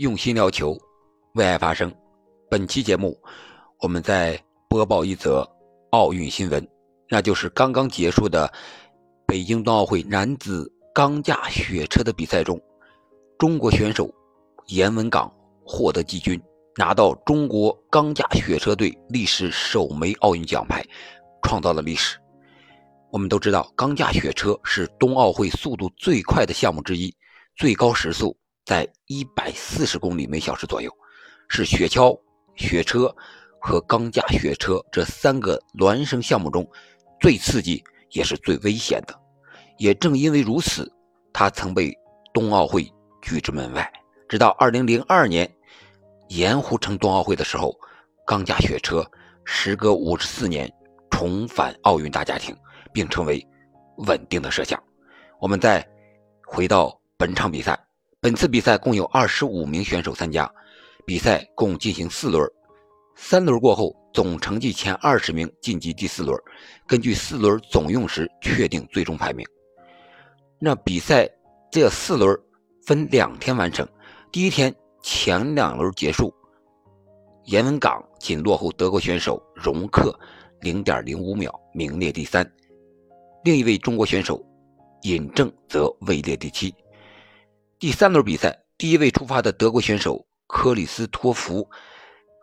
[0.00, 0.74] 用心聊球，
[1.34, 1.94] 为爱发声。
[2.48, 3.14] 本期节目，
[3.80, 5.46] 我们在播报一则
[5.90, 6.66] 奥运新闻，
[7.10, 8.50] 那就是刚刚结束的
[9.26, 12.58] 北京冬奥会男子钢架雪车的比赛中，
[13.38, 14.10] 中国选手
[14.68, 15.30] 严文港
[15.66, 16.40] 获得季军，
[16.78, 20.82] 拿到中国钢架雪车队历史首枚奥运奖牌，
[21.42, 22.16] 创造了历史。
[23.12, 27.14] 我们都知道，钢架雪车是冬奥会速度最快的项目之一，
[27.54, 28.34] 最高时速
[28.70, 30.88] 在一百四十公里每小时左右，
[31.48, 32.16] 是雪橇、
[32.54, 33.12] 雪车
[33.60, 36.64] 和钢架雪车这三个孪生项目中
[37.18, 39.20] 最刺激也是最危险的。
[39.76, 40.88] 也正因为如此，
[41.32, 41.92] 它曾被
[42.32, 42.88] 冬奥会
[43.20, 43.92] 拒之门外。
[44.28, 45.52] 直到二零零二年
[46.28, 47.76] 盐湖城冬奥会的时候，
[48.24, 49.04] 钢架雪车
[49.44, 50.72] 时隔五十四年
[51.10, 52.56] 重返奥运大家庭。
[52.92, 53.44] 并成为
[53.98, 54.80] 稳定的设想。
[55.40, 55.84] 我们再
[56.44, 57.78] 回到本场比赛，
[58.22, 60.52] 本次比赛共有二十五名选手参加，
[61.06, 62.46] 比赛共进行四轮，
[63.16, 66.38] 三轮过后，总成绩前二十名晋级第四轮，
[66.86, 69.46] 根据四轮总用时确定最终排名。
[70.58, 71.26] 那比赛
[71.70, 72.38] 这四轮
[72.84, 73.88] 分两天完成，
[74.30, 76.30] 第一天前两轮结束，
[77.44, 80.14] 严文港仅落后德国选手容克
[80.60, 82.46] 零点零五秒，名列第三。
[83.44, 84.44] 另一位中国选手
[85.04, 86.74] 尹正则位列第七。
[87.80, 91.62] 第三轮比赛，第一位出发的德国选手克里斯托弗·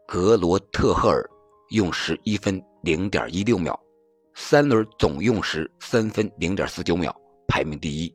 [0.07, 1.23] 格罗特赫尔
[1.69, 3.79] 用时一分零点一六秒，
[4.33, 7.15] 三轮总用时三分零点四九秒，
[7.47, 8.11] 排名第一。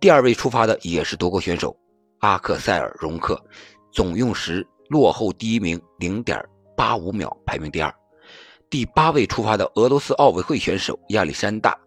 [0.00, 1.72] 第二位出发的也是德国选手
[2.18, 3.40] 阿克塞尔·容克，
[3.92, 6.44] 总用时落后第一名零点
[6.76, 7.94] 八五秒，排名第二。
[8.68, 11.78] 第八位出发的俄罗斯奥委会选手亚历山大。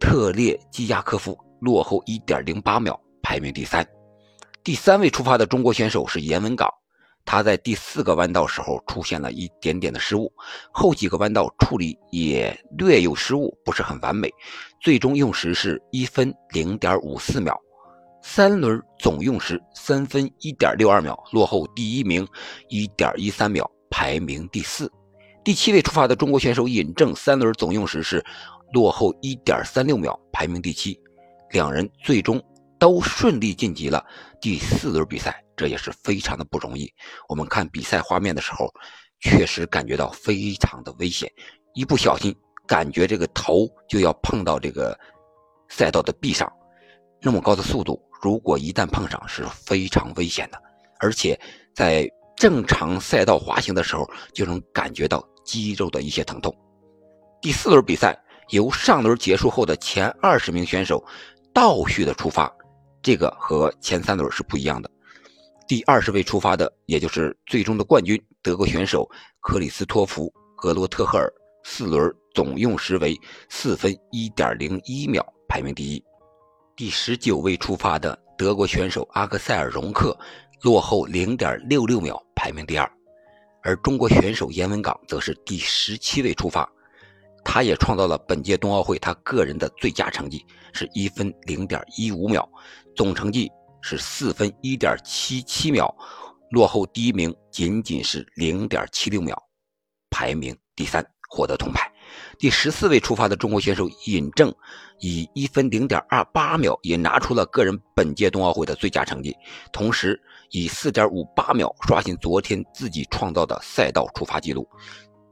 [0.00, 3.86] 特列基亚科夫落后一点零八秒，排名第三。
[4.64, 6.66] 第三位出发的中国选手是严文港，
[7.26, 10.32] 他在第四个弯道时候出现了一点点的失误，
[10.72, 14.30] 后几个弯道处理也略有失误，不是很完美。
[14.80, 17.54] 最终用时是一分零点五四秒，
[18.22, 22.26] 三轮总用时三分一点六二秒，落后第一名
[22.70, 24.90] 一点一三秒，排名第四。
[25.44, 28.24] 第七位出发的中国选手尹正，三轮总用时是。
[28.74, 30.98] 落后一点三六秒，排名第七。
[31.52, 32.38] 两人最终
[32.78, 34.04] 都顺利晋级了
[34.40, 36.88] 第四轮比赛，这也是非常的不容易。
[37.28, 38.72] 我们看比赛画面的时候，
[39.20, 41.30] 确实感觉到非常的危险，
[41.74, 42.34] 一不小心，
[42.66, 44.98] 感觉这个头就要碰到这个
[45.68, 46.50] 赛道的壁上。
[47.20, 50.62] 那么高的速度，如果一旦碰上，是非常危险的。
[51.00, 51.38] 而且
[51.74, 56.54] 在正常赛道滑行的时候，就能感觉到肌肉的一些疼痛。
[57.40, 58.18] 第四轮比赛。
[58.50, 61.04] 由上轮结束后的前二十名选手
[61.52, 62.50] 倒序的出发，
[63.02, 64.90] 这个和前三轮是不一样的。
[65.66, 69.08] 第二十位出发的，也就是最终的冠军德国选手
[69.40, 70.26] 克里斯托弗·
[70.56, 71.30] 格罗特赫尔，
[71.64, 76.02] 四轮总用时为四分一点零一秒，排名第一。
[76.74, 80.18] 第十九位出发的德国选手阿克塞尔·容克
[80.62, 82.90] 落后零点六六秒，排名第二。
[83.62, 86.66] 而中国选手严文港则是第十七位出发。
[87.50, 90.44] 他也创造了本届冬奥会他个人的最佳成绩，
[90.74, 92.46] 是一分零点一五秒，
[92.94, 93.50] 总成绩
[93.80, 95.92] 是四分一点七七秒，
[96.50, 99.34] 落后第一名仅仅是零点七六秒，
[100.10, 101.90] 排名第三，获得铜牌。
[102.38, 104.54] 第十四位出发的中国选手尹正，
[105.00, 109.34] 以一分零点二八秒也拿出了个人本届冬奥会的最佳成绩，
[109.72, 110.20] 同时
[110.50, 114.68] 以四点五八秒刷新昨天自己创造的赛道出发记录。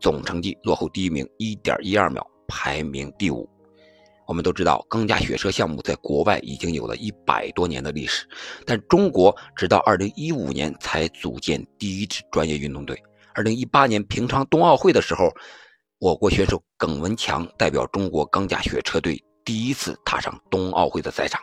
[0.00, 3.48] 总成绩落后第一名一点一二秒，排名第五。
[4.26, 8.26] 我们都知道，钢架雪车项目在国外已经有了一百多年的历史，
[8.64, 13.00] 但中国直到二零一五年才组建第一支专业运动队。
[13.34, 15.32] 二零一八年平昌冬奥会的时候，
[16.00, 21.40] 我国选手耿文强代表中国钢架雪车队第一次踏上冬奥会的赛场，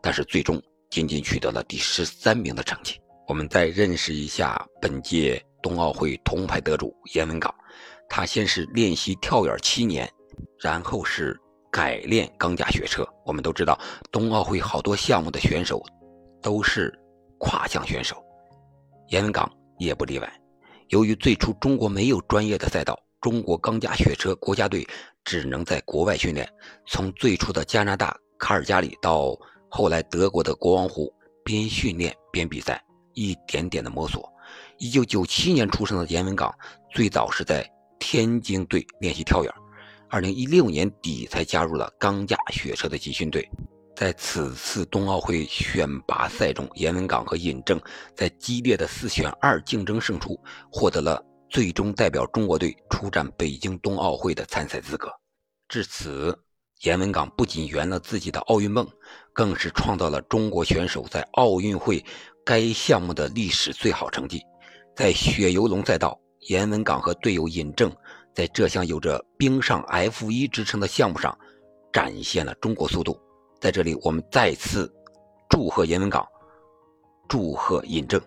[0.00, 0.60] 但是最终
[0.90, 3.00] 仅仅取得了第十三名的成绩。
[3.28, 7.54] 我们再认识一下本届冬奥会铜牌得主严文港。
[8.08, 10.08] 他先是练习跳远七年，
[10.60, 11.36] 然后是
[11.70, 13.04] 改练钢架雪车。
[13.24, 13.78] 我们都知道，
[14.12, 15.82] 冬奥会好多项目的选手
[16.40, 16.96] 都是
[17.38, 18.22] 跨项选手，
[19.08, 20.40] 严文港也不例外。
[20.90, 24.86] 由于最初中国没有专业的赛道，中国钢架雪车国家队
[25.24, 26.48] 只能在国外训练。
[26.86, 29.36] 从最初的加拿大卡尔加里到
[29.68, 31.12] 后来德国的国王湖，
[31.42, 32.80] 边训练边比赛，
[33.14, 34.30] 一点点的摸索。
[34.78, 36.54] 一九九七年出生的严文港，
[36.92, 37.68] 最早是在。
[38.06, 39.50] 天津队练习跳远，
[40.10, 43.48] 二零一六年底才加入了钢架雪车的集训队。
[43.96, 47.80] 在此次冬奥会选拔赛中，严文港和尹正
[48.14, 50.38] 在激烈的四选二竞争胜出，
[50.70, 55.08] 获得了最终代表中国队出战北京冬奥会的参赛资格。
[55.66, 56.38] 至此，
[56.82, 58.86] 严文港不仅圆了自己的奥运梦，
[59.32, 62.04] 更是创造了中国选手在奥运会
[62.44, 64.42] 该项目的历史最好成绩。
[64.94, 67.90] 在雪游龙赛道，严文港和队友尹正
[68.32, 71.36] 在这项有着“冰上 F 一”之称的项目上，
[71.92, 73.18] 展现了中国速度。
[73.60, 74.92] 在这里，我们再次
[75.48, 76.26] 祝贺严文港，
[77.28, 78.20] 祝贺尹正。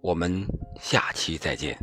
[0.00, 0.46] 我们
[0.80, 1.78] 下期再见。